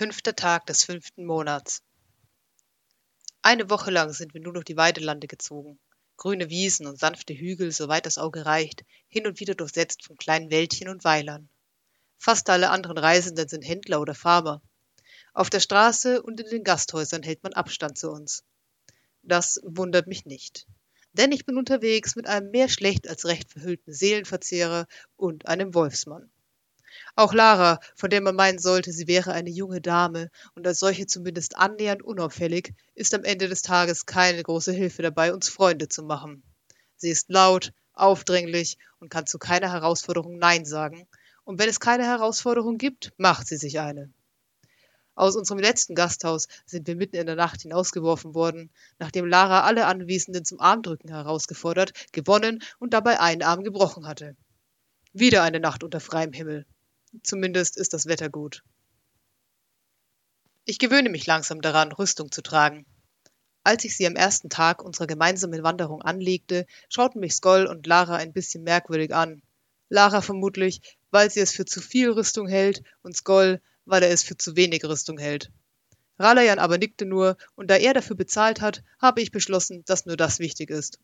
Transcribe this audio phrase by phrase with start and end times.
[0.00, 1.82] Fünfter Tag des fünften Monats.
[3.42, 5.78] Eine Woche lang sind wir nur durch die Weidelande gezogen.
[6.16, 10.50] Grüne Wiesen und sanfte Hügel, soweit das Auge reicht, hin und wieder durchsetzt von kleinen
[10.50, 11.50] Wäldchen und Weilern.
[12.16, 14.62] Fast alle anderen Reisenden sind Händler oder Farmer.
[15.34, 18.42] Auf der Straße und in den Gasthäusern hält man Abstand zu uns.
[19.20, 20.66] Das wundert mich nicht.
[21.12, 24.86] Denn ich bin unterwegs mit einem mehr schlecht als recht verhüllten Seelenverzehrer
[25.16, 26.32] und einem Wolfsmann.
[27.20, 31.06] Auch Lara, von der man meinen sollte, sie wäre eine junge Dame und als solche
[31.06, 36.02] zumindest annähernd unauffällig, ist am Ende des Tages keine große Hilfe dabei, uns Freunde zu
[36.02, 36.42] machen.
[36.96, 41.06] Sie ist laut, aufdringlich und kann zu keiner Herausforderung Nein sagen.
[41.44, 44.10] Und wenn es keine Herausforderung gibt, macht sie sich eine.
[45.14, 49.84] Aus unserem letzten Gasthaus sind wir mitten in der Nacht hinausgeworfen worden, nachdem Lara alle
[49.84, 54.36] Anwesenden zum Armdrücken herausgefordert, gewonnen und dabei einen Arm gebrochen hatte.
[55.12, 56.64] Wieder eine Nacht unter freiem Himmel.
[57.22, 58.62] Zumindest ist das Wetter gut.
[60.64, 62.86] Ich gewöhne mich langsam daran, Rüstung zu tragen.
[63.64, 68.16] Als ich sie am ersten Tag unserer gemeinsamen Wanderung anlegte, schauten mich Skoll und Lara
[68.16, 69.42] ein bisschen merkwürdig an.
[69.88, 70.80] Lara vermutlich,
[71.10, 74.56] weil sie es für zu viel Rüstung hält, und Skoll, weil er es für zu
[74.56, 75.50] wenig Rüstung hält.
[76.18, 80.16] Ralayan aber nickte nur, und da er dafür bezahlt hat, habe ich beschlossen, dass nur
[80.16, 80.98] das wichtig ist.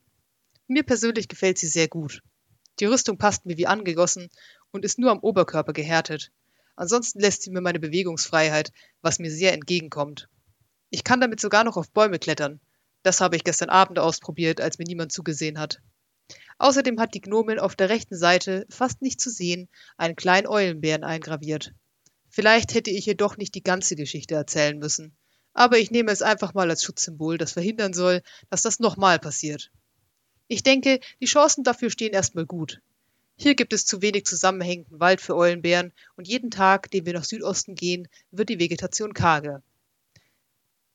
[0.69, 2.23] Mir persönlich gefällt sie sehr gut.
[2.79, 4.29] Die Rüstung passt mir wie angegossen
[4.77, 6.31] und ist nur am Oberkörper gehärtet.
[6.77, 8.71] Ansonsten lässt sie mir meine Bewegungsfreiheit,
[9.03, 10.29] was mir sehr entgegenkommt.
[10.91, 12.61] Ich kann damit sogar noch auf Bäume klettern.
[13.03, 15.81] Das habe ich gestern Abend ausprobiert, als mir niemand zugesehen hat.
[16.59, 21.05] Außerdem hat die Gnomin auf der rechten Seite, fast nicht zu sehen, einen kleinen Eulenbären
[21.05, 21.73] eingraviert.
[22.29, 25.17] Vielleicht hätte ich ihr doch nicht die ganze Geschichte erzählen müssen.
[25.55, 29.71] Aber ich nehme es einfach mal als Schutzsymbol, das verhindern soll, dass das nochmal passiert.
[30.49, 32.83] Ich denke, die Chancen dafür stehen erstmal gut.
[33.39, 37.25] Hier gibt es zu wenig zusammenhängenden Wald für Eulenbären und jeden Tag, den wir nach
[37.25, 39.63] Südosten gehen, wird die Vegetation karger.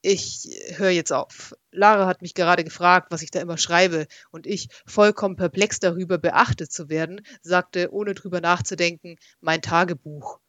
[0.02, 1.56] Ich höre jetzt auf.
[1.72, 6.18] Lara hat mich gerade gefragt, was ich da immer schreibe, und ich, vollkommen perplex darüber,
[6.18, 10.40] beachtet zu werden, sagte, ohne drüber nachzudenken, mein Tagebuch.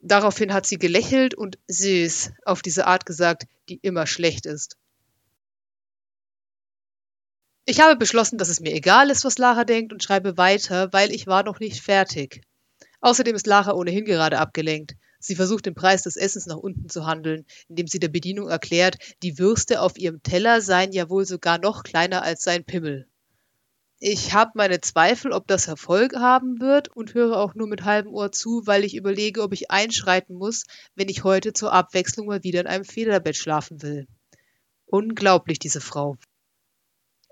[0.00, 4.78] Daraufhin hat sie gelächelt und süß auf diese Art gesagt, die immer schlecht ist.
[7.66, 11.10] Ich habe beschlossen, dass es mir egal ist, was Lara denkt und schreibe weiter, weil
[11.10, 12.42] ich war noch nicht fertig.
[13.00, 14.96] Außerdem ist Lara ohnehin gerade abgelenkt.
[15.18, 18.98] Sie versucht den Preis des Essens nach unten zu handeln, indem sie der Bedienung erklärt,
[19.22, 23.08] die Würste auf ihrem Teller seien ja wohl sogar noch kleiner als sein Pimmel.
[23.98, 28.12] Ich habe meine Zweifel, ob das Erfolg haben wird und höre auch nur mit halbem
[28.12, 30.64] Ohr zu, weil ich überlege, ob ich einschreiten muss,
[30.94, 34.06] wenn ich heute zur Abwechslung mal wieder in einem Federbett schlafen will.
[34.84, 36.18] Unglaublich, diese Frau.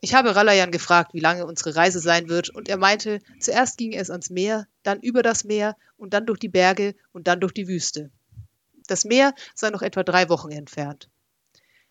[0.05, 3.97] Ich habe Ralayan gefragt, wie lange unsere Reise sein wird, und er meinte, zuerst ginge
[3.97, 7.53] es ans Meer, dann über das Meer und dann durch die Berge und dann durch
[7.53, 8.11] die Wüste.
[8.89, 11.09] Das Meer sei noch etwa drei Wochen entfernt.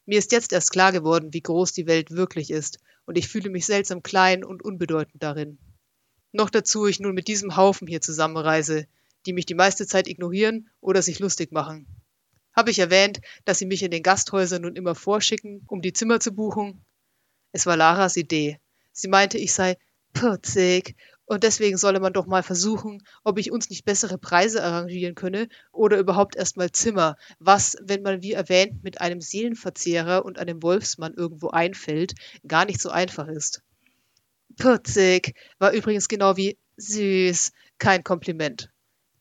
[0.06, 3.50] Mir ist jetzt erst klar geworden, wie groß die Welt wirklich ist, und ich fühle
[3.50, 5.58] mich seltsam klein und unbedeutend darin.
[6.34, 8.88] Noch dazu ich nun mit diesem Haufen hier zusammenreise,
[9.26, 11.88] die mich die meiste Zeit ignorieren oder sich lustig machen.
[12.52, 16.20] Habe ich erwähnt, dass sie mich in den Gasthäusern nun immer vorschicken, um die Zimmer
[16.20, 16.84] zu buchen,
[17.52, 18.60] es war Laras Idee.
[18.92, 19.78] Sie meinte, ich sei
[20.14, 20.96] putzig
[21.26, 25.48] und deswegen solle man doch mal versuchen, ob ich uns nicht bessere Preise arrangieren könne
[25.72, 31.14] oder überhaupt erstmal Zimmer, was, wenn man wie erwähnt mit einem Seelenverzehrer und einem Wolfsmann
[31.14, 32.16] irgendwo einfällt,
[32.48, 33.62] gar nicht so einfach ist.
[34.58, 38.71] Putzig war übrigens genau wie süß kein Kompliment.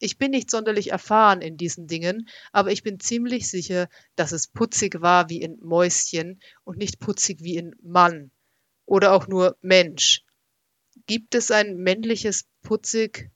[0.02, 4.48] Ich bin nicht sonderlich erfahren in diesen Dingen, aber ich bin ziemlich sicher, dass es
[4.48, 8.30] putzig war wie in Mäuschen und nicht putzig wie in Mann
[8.86, 10.24] oder auch nur Mensch.
[11.06, 13.30] Gibt es ein männliches putzig?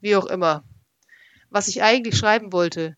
[0.00, 0.64] Wie auch immer.
[1.50, 2.96] Was ich eigentlich schreiben wollte.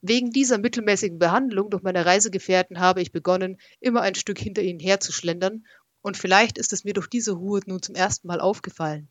[0.00, 4.80] Wegen dieser mittelmäßigen Behandlung durch meine Reisegefährten habe ich begonnen, immer ein Stück hinter ihnen
[4.80, 5.64] herzuschlendern,
[6.00, 9.08] und vielleicht ist es mir durch diese Ruhe nun zum ersten Mal aufgefallen.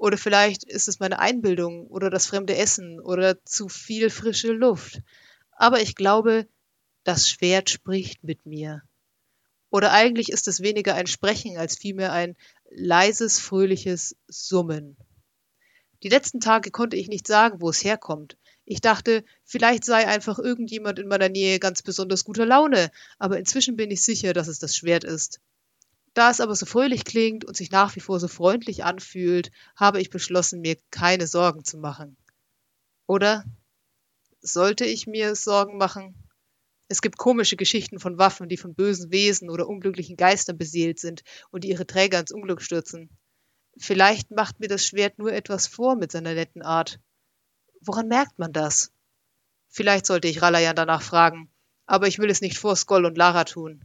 [0.00, 5.02] Oder vielleicht ist es meine Einbildung oder das fremde Essen oder zu viel frische Luft.
[5.52, 6.48] Aber ich glaube,
[7.04, 8.82] das Schwert spricht mit mir.
[9.68, 12.34] Oder eigentlich ist es weniger ein Sprechen als vielmehr ein
[12.70, 14.96] leises, fröhliches Summen.
[16.02, 18.38] Die letzten Tage konnte ich nicht sagen, wo es herkommt.
[18.64, 23.76] Ich dachte, vielleicht sei einfach irgendjemand in meiner Nähe ganz besonders guter Laune, aber inzwischen
[23.76, 25.40] bin ich sicher, dass es das Schwert ist.
[26.14, 30.00] Da es aber so fröhlich klingt und sich nach wie vor so freundlich anfühlt, habe
[30.00, 32.16] ich beschlossen, mir keine Sorgen zu machen.
[33.06, 33.44] Oder
[34.40, 36.14] sollte ich mir Sorgen machen?
[36.88, 41.22] Es gibt komische Geschichten von Waffen, die von bösen Wesen oder unglücklichen Geistern beseelt sind
[41.50, 43.10] und die ihre Träger ins Unglück stürzen.
[43.78, 46.98] Vielleicht macht mir das Schwert nur etwas vor mit seiner netten Art.
[47.80, 48.92] Woran merkt man das?
[49.68, 51.48] Vielleicht sollte ich Ralayan danach fragen,
[51.86, 53.84] aber ich will es nicht vor Skoll und Lara tun.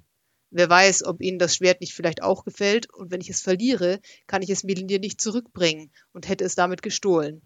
[0.57, 3.99] Wer weiß, ob ihnen das Schwert nicht vielleicht auch gefällt, und wenn ich es verliere,
[4.25, 7.41] kann ich es Melindir nicht zurückbringen und hätte es damit gestohlen.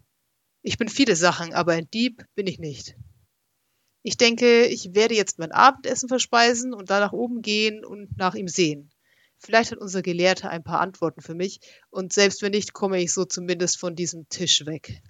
[0.61, 2.95] Ich bin viele Sachen, aber ein Dieb bin ich nicht.
[4.03, 8.35] Ich denke, ich werde jetzt mein Abendessen verspeisen und dann nach oben gehen und nach
[8.35, 8.91] ihm sehen.
[9.39, 13.11] Vielleicht hat unser Gelehrter ein paar Antworten für mich, und selbst wenn nicht, komme ich
[13.11, 15.01] so zumindest von diesem Tisch weg.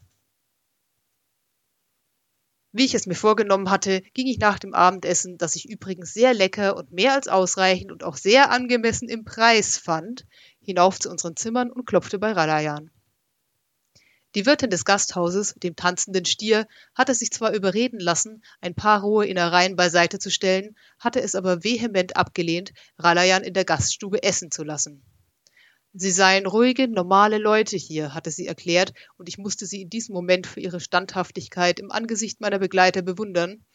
[2.71, 6.35] Wie ich es mir vorgenommen hatte, ging ich nach dem Abendessen, das ich übrigens sehr
[6.35, 10.27] lecker und mehr als ausreichend und auch sehr angemessen im Preis fand,
[10.61, 12.91] hinauf zu unseren Zimmern und klopfte bei Ralayan.
[14.35, 19.25] Die Wirtin des Gasthauses, dem tanzenden Stier, hatte sich zwar überreden lassen, ein paar rohe
[19.25, 24.63] Innereien beiseite zu stellen, hatte es aber vehement abgelehnt, Ralayan in der Gaststube essen zu
[24.63, 25.03] lassen.
[25.93, 30.13] Sie seien ruhige, normale Leute hier, hatte sie erklärt, und ich musste sie in diesem
[30.13, 33.65] Moment für ihre Standhaftigkeit im Angesicht meiner Begleiter bewundern.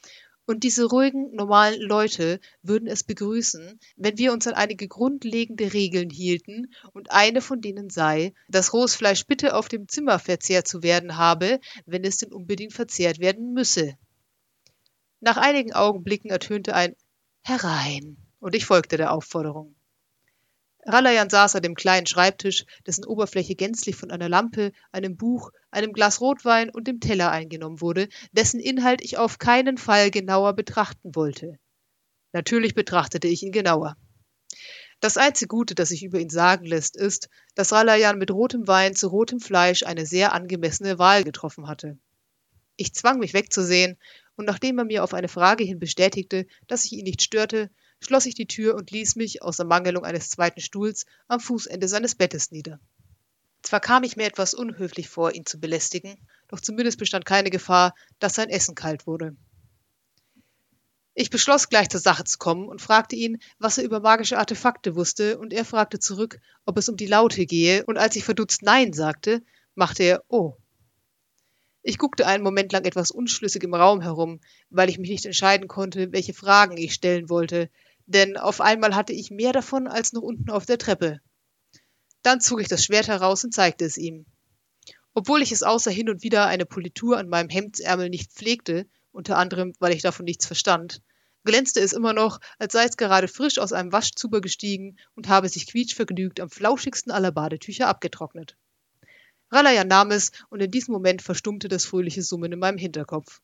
[0.46, 6.10] Und diese ruhigen, normalen Leute würden es begrüßen, wenn wir uns an einige grundlegende Regeln
[6.10, 10.82] hielten, und eine von denen sei, dass rohes Fleisch bitte auf dem Zimmer verzehrt zu
[10.82, 13.96] werden habe, wenn es denn unbedingt verzehrt werden müsse.
[15.20, 16.94] Nach einigen Augenblicken ertönte ein
[17.42, 19.73] Herein, und ich folgte der Aufforderung.
[20.86, 25.92] Ralayan saß an dem kleinen Schreibtisch, dessen Oberfläche gänzlich von einer Lampe, einem Buch, einem
[25.92, 31.14] Glas Rotwein und dem Teller eingenommen wurde, dessen Inhalt ich auf keinen Fall genauer betrachten
[31.14, 31.58] wollte.
[32.32, 33.96] Natürlich betrachtete ich ihn genauer.
[35.00, 38.94] Das einzige Gute, das sich über ihn sagen lässt, ist, dass Ralayan mit rotem Wein
[38.94, 41.98] zu rotem Fleisch eine sehr angemessene Wahl getroffen hatte.
[42.76, 43.98] Ich zwang mich wegzusehen,
[44.36, 47.70] und nachdem er mir auf eine Frage hin bestätigte, dass ich ihn nicht störte,
[48.00, 52.14] schloss ich die Tür und ließ mich, aus Ermangelung eines zweiten Stuhls, am Fußende seines
[52.14, 52.80] Bettes nieder.
[53.62, 56.16] Zwar kam ich mir etwas unhöflich vor, ihn zu belästigen,
[56.48, 59.36] doch zumindest bestand keine Gefahr, dass sein Essen kalt wurde.
[61.14, 64.96] Ich beschloss, gleich zur Sache zu kommen und fragte ihn, was er über magische Artefakte
[64.96, 68.62] wusste, und er fragte zurück, ob es um die Laute gehe, und als ich verdutzt
[68.62, 69.42] Nein sagte,
[69.74, 70.56] machte er Oh.
[71.86, 74.40] Ich guckte einen Moment lang etwas unschlüssig im Raum herum,
[74.70, 77.68] weil ich mich nicht entscheiden konnte, welche Fragen ich stellen wollte,
[78.06, 81.20] denn auf einmal hatte ich mehr davon als noch unten auf der Treppe.
[82.22, 84.24] Dann zog ich das Schwert heraus und zeigte es ihm.
[85.12, 89.36] Obwohl ich es außer hin und wieder eine Politur an meinem Hemdsärmel nicht pflegte, unter
[89.36, 91.02] anderem, weil ich davon nichts verstand,
[91.44, 95.50] glänzte es immer noch, als sei es gerade frisch aus einem Waschzuber gestiegen und habe
[95.50, 98.56] sich quietschvergnügt am flauschigsten aller Badetücher abgetrocknet.
[99.54, 103.40] Ralayan nahm es, und in diesem Moment verstummte das fröhliche Summen in meinem Hinterkopf.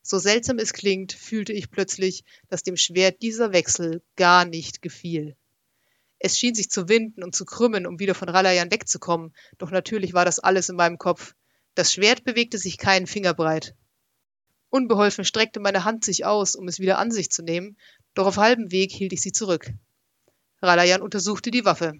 [0.00, 5.36] So seltsam es klingt, fühlte ich plötzlich, dass dem Schwert dieser Wechsel gar nicht gefiel.
[6.20, 10.14] Es schien sich zu winden und zu krümmen, um wieder von Ralayan wegzukommen, doch natürlich
[10.14, 11.34] war das alles in meinem Kopf.
[11.74, 13.74] Das Schwert bewegte sich keinen Fingerbreit.
[14.68, 17.76] Unbeholfen streckte meine Hand sich aus, um es wieder an sich zu nehmen,
[18.14, 19.72] doch auf halbem Weg hielt ich sie zurück.
[20.62, 21.94] Ralayan untersuchte die Waffe.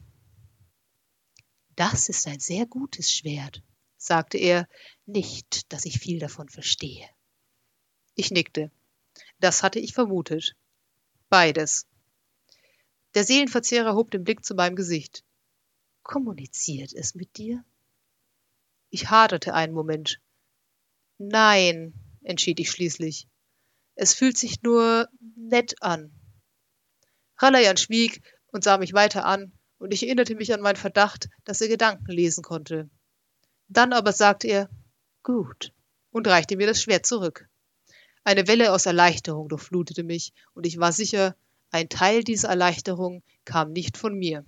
[1.80, 3.62] Das ist ein sehr gutes Schwert,
[3.96, 4.68] sagte er,
[5.06, 7.08] nicht, dass ich viel davon verstehe.
[8.14, 8.70] Ich nickte.
[9.38, 10.56] Das hatte ich vermutet.
[11.30, 11.86] Beides.
[13.14, 15.24] Der Seelenverzehrer hob den Blick zu meinem Gesicht.
[16.02, 17.64] Kommuniziert es mit dir?
[18.90, 20.20] Ich haderte einen Moment.
[21.16, 23.26] Nein, entschied ich schließlich.
[23.94, 26.12] Es fühlt sich nur nett an.
[27.38, 31.60] Ralayan schwieg und sah mich weiter an, und ich erinnerte mich an meinen Verdacht, dass
[31.60, 32.88] er Gedanken lesen konnte.
[33.68, 34.70] Dann aber sagte er
[35.22, 35.72] Gut
[36.10, 37.48] und reichte mir das Schwert zurück.
[38.22, 41.34] Eine Welle aus Erleichterung durchflutete mich, und ich war sicher,
[41.70, 44.44] ein Teil dieser Erleichterung kam nicht von mir.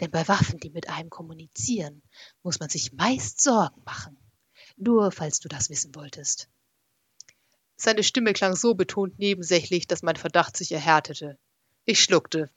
[0.00, 2.02] Denn bei Waffen, die mit einem kommunizieren,
[2.42, 4.16] muss man sich meist Sorgen machen.
[4.76, 6.48] Nur falls du das wissen wolltest.
[7.76, 11.38] Seine Stimme klang so betont nebensächlich, dass mein Verdacht sich erhärtete.
[11.84, 12.50] Ich schluckte.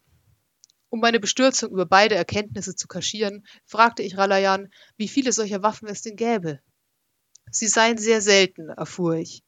[0.91, 5.87] Um meine Bestürzung über beide Erkenntnisse zu kaschieren, fragte ich Ralayan, wie viele solcher Waffen
[5.87, 6.59] es denn gäbe.
[7.49, 9.41] Sie seien sehr selten, erfuhr ich.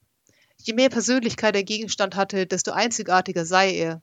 [0.56, 4.00] Je mehr Persönlichkeit der Gegenstand hatte, desto einzigartiger sei er.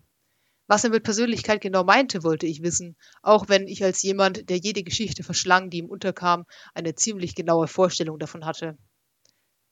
[0.67, 4.57] Was er mit Persönlichkeit genau meinte, wollte ich wissen, auch wenn ich als jemand, der
[4.57, 6.45] jede Geschichte verschlang, die ihm unterkam,
[6.75, 8.77] eine ziemlich genaue Vorstellung davon hatte.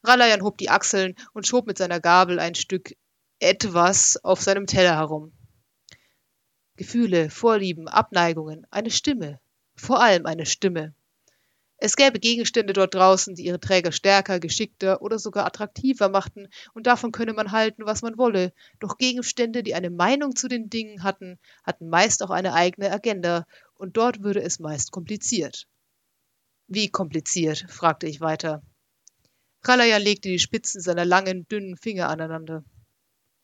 [0.03, 2.95] Ralayan hob die Achseln und schob mit seiner Gabel ein Stück
[3.38, 5.38] etwas auf seinem Teller herum.
[6.79, 9.41] Gefühle, Vorlieben, Abneigungen, eine Stimme,
[9.75, 10.93] vor allem eine Stimme.
[11.75, 16.88] Es gäbe Gegenstände dort draußen, die ihre Träger stärker, geschickter oder sogar attraktiver machten, und
[16.88, 18.53] davon könne man halten, was man wolle.
[18.79, 23.45] Doch Gegenstände, die eine Meinung zu den Dingen hatten, hatten meist auch eine eigene Agenda,
[23.75, 25.67] und dort würde es meist kompliziert.
[26.67, 27.65] Wie kompliziert?
[27.67, 28.62] fragte ich weiter.
[29.63, 32.63] Ralayan legte die Spitzen seiner langen, dünnen Finger aneinander.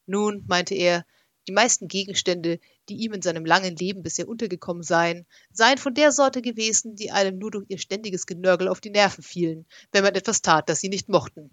[0.06, 1.06] Nun, meinte er,
[1.48, 6.12] die meisten Gegenstände, die ihm in seinem langen Leben bisher untergekommen seien, seien von der
[6.12, 10.16] Sorte gewesen, die einem nur durch ihr ständiges Genörgel auf die Nerven fielen, wenn man
[10.16, 11.50] etwas tat, das sie nicht mochten.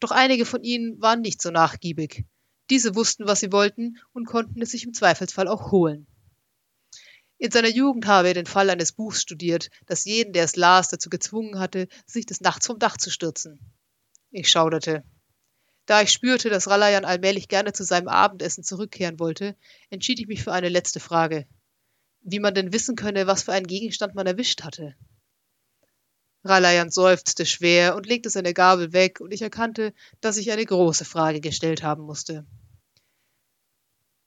[0.00, 2.24] Doch einige von ihnen waren nicht so nachgiebig.
[2.70, 6.06] Diese wussten, was sie wollten und konnten es sich im Zweifelsfall auch holen.
[7.38, 10.88] In seiner Jugend habe er den Fall eines Buchs studiert, das jeden, der es las,
[10.88, 13.60] dazu gezwungen hatte, sich des Nachts vom Dach zu stürzen.
[14.30, 15.04] Ich schauderte.
[15.88, 19.56] Da ich spürte, dass Ralayan allmählich gerne zu seinem Abendessen zurückkehren wollte,
[19.88, 21.46] entschied ich mich für eine letzte Frage.
[22.20, 24.96] Wie man denn wissen könne, was für einen Gegenstand man erwischt hatte.
[26.44, 31.06] Ralayan seufzte schwer und legte seine Gabel weg, und ich erkannte, dass ich eine große
[31.06, 32.44] Frage gestellt haben musste.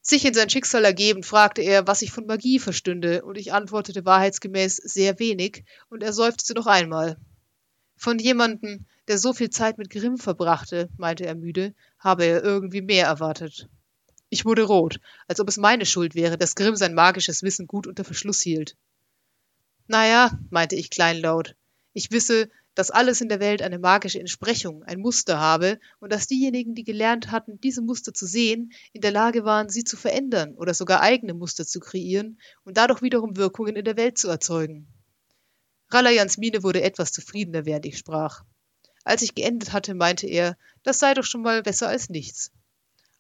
[0.02, 4.04] Sich in sein Schicksal ergeben, fragte er, was ich von Magie verstünde, und ich antwortete
[4.04, 7.18] wahrheitsgemäß sehr wenig, und er seufzte noch einmal.
[7.98, 12.82] Von jemandem, der so viel Zeit mit Grimm verbrachte, meinte er müde, habe er irgendwie
[12.82, 13.68] mehr erwartet.
[14.30, 17.88] Ich wurde rot, als ob es meine Schuld wäre, dass Grimm sein magisches Wissen gut
[17.88, 18.78] unter Verschluss hielt.
[19.88, 21.58] Na ja, meinte ich kleinlaut,
[21.92, 26.28] ich wisse, dass alles in der Welt eine magische Entsprechung, ein Muster habe und dass
[26.28, 30.56] diejenigen, die gelernt hatten, diese Muster zu sehen, in der Lage waren, sie zu verändern
[30.56, 34.88] oder sogar eigene Muster zu kreieren und dadurch wiederum Wirkungen in der Welt zu erzeugen.
[35.90, 38.46] Ralayans Miene wurde etwas zufriedener, während ich sprach.
[39.04, 42.52] Als ich geendet hatte, meinte er, das sei doch schon mal besser als nichts.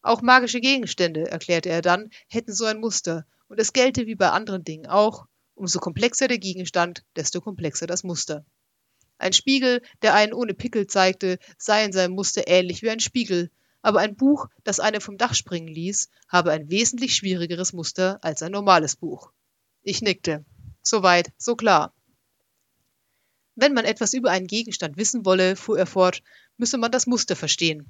[0.01, 4.29] Auch magische Gegenstände, erklärte er dann, hätten so ein Muster, und es gelte wie bei
[4.29, 8.45] anderen Dingen auch, umso komplexer der Gegenstand, desto komplexer das Muster.
[9.17, 13.51] Ein Spiegel, der einen ohne Pickel zeigte, sei in seinem Muster ähnlich wie ein Spiegel,
[13.83, 18.41] aber ein Buch, das einen vom Dach springen ließ, habe ein wesentlich schwierigeres Muster als
[18.41, 19.31] ein normales Buch.
[19.83, 20.45] Ich nickte.
[20.81, 21.93] Soweit, so klar.
[23.61, 26.23] Wenn man etwas über einen Gegenstand wissen wolle, fuhr er fort,
[26.57, 27.85] müsse man das Muster verstehen.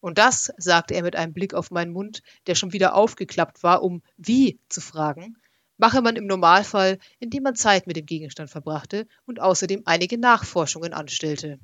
[0.00, 3.84] Und das, sagte er mit einem Blick auf meinen Mund, der schon wieder aufgeklappt war,
[3.84, 5.36] um wie zu fragen,
[5.76, 10.92] mache man im Normalfall, indem man Zeit mit dem Gegenstand verbrachte und außerdem einige Nachforschungen
[10.92, 11.60] anstellte.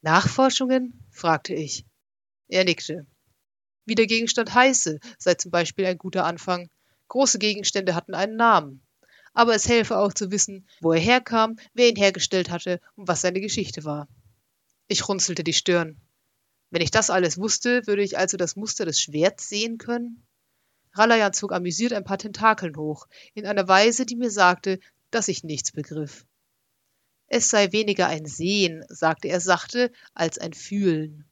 [0.00, 1.04] Nachforschungen?
[1.10, 1.84] fragte ich.
[2.48, 3.06] Er nickte.
[3.84, 6.70] Wie der Gegenstand heiße, sei zum Beispiel ein guter Anfang.
[7.08, 8.80] Große Gegenstände hatten einen Namen.
[9.32, 13.20] Aber es helfe auch zu wissen, wo er herkam, wer ihn hergestellt hatte und was
[13.20, 14.08] seine Geschichte war.
[14.88, 16.00] Ich runzelte die Stirn.
[16.70, 20.26] Wenn ich das alles wusste, würde ich also das Muster des Schwerts sehen können?
[20.94, 25.44] Ralayan zog amüsiert ein paar Tentakeln hoch, in einer Weise, die mir sagte, dass ich
[25.44, 26.26] nichts begriff.
[27.26, 31.29] Es sei weniger ein Sehen, sagte er sachte, als ein Fühlen.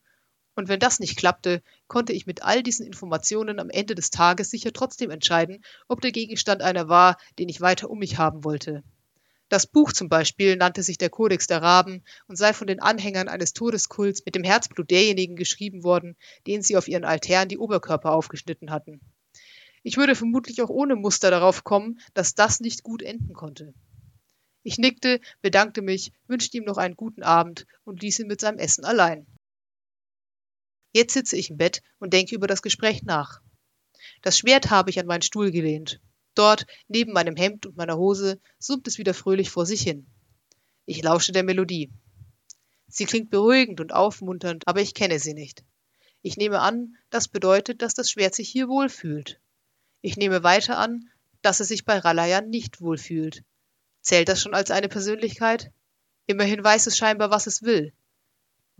[0.59, 4.51] Und wenn das nicht klappte, konnte ich mit all diesen Informationen am Ende des Tages
[4.51, 8.83] sicher trotzdem entscheiden, ob der Gegenstand einer war, den ich weiter um mich haben wollte.
[9.49, 13.29] Das Buch zum Beispiel nannte sich der Kodex der Raben und sei von den Anhängern
[13.29, 16.17] eines Todeskults mit dem Herzblut derjenigen geschrieben worden,
[16.49, 19.01] denen sie auf ihren Altären die Oberkörper aufgeschnitten hatten.
[19.85, 23.75] Ich würde vermutlich auch ohne Muster darauf kommen, dass das nicht gut enden konnte.
[24.65, 28.59] Ich nickte, bedankte mich, wünschte ihm noch einen guten Abend und ließ ihn mit seinem
[28.59, 29.25] Essen allein.
[30.99, 33.41] Jetzt sitze ich im Bett und denke über das Gespräch nach.
[34.21, 36.01] Das Schwert habe ich an meinen Stuhl gelehnt.
[36.35, 40.09] Dort, neben meinem Hemd und meiner Hose, summt es wieder fröhlich vor sich hin.
[40.87, 41.93] Ich lausche der Melodie.
[42.89, 45.63] Sie klingt beruhigend und aufmunternd, aber ich kenne sie nicht.
[46.21, 49.41] Ich nehme an, das bedeutet, dass das Schwert sich hier wohlfühlt.
[50.01, 51.09] Ich nehme weiter an,
[51.43, 53.45] dass es sich bei Ralayan nicht wohlfühlt.
[54.01, 55.71] Zählt das schon als eine Persönlichkeit?
[56.27, 57.93] Immerhin weiß es scheinbar, was es will.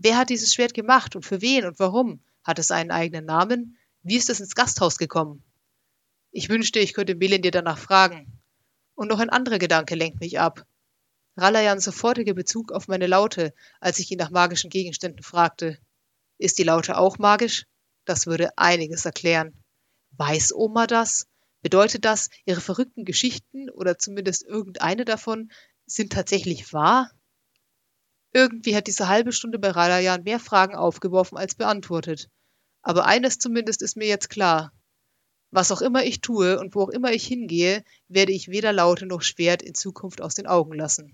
[0.01, 2.23] Wer hat dieses Schwert gemacht und für wen und warum?
[2.43, 3.77] Hat es einen eigenen Namen?
[4.01, 5.43] Wie ist es ins Gasthaus gekommen?
[6.31, 8.39] Ich wünschte, ich könnte Melin dir danach fragen.
[8.95, 10.65] Und noch ein anderer Gedanke lenkt mich ab.
[11.35, 15.77] Ralayans sofortiger Bezug auf meine Laute, als ich ihn nach magischen Gegenständen fragte.
[16.37, 17.65] Ist die Laute auch magisch?
[18.05, 19.61] Das würde einiges erklären.
[20.11, 21.27] Weiß Oma das?
[21.61, 25.51] Bedeutet das, ihre verrückten Geschichten oder zumindest irgendeine davon
[25.85, 27.11] sind tatsächlich wahr?
[28.31, 32.29] Irgendwie hat diese halbe Stunde bei Ralayan mehr Fragen aufgeworfen als beantwortet.
[32.81, 34.71] Aber eines zumindest ist mir jetzt klar.
[35.51, 39.07] Was auch immer ich tue und wo auch immer ich hingehe, werde ich weder Laute
[39.07, 41.11] noch Schwert in Zukunft aus den Augen lassen.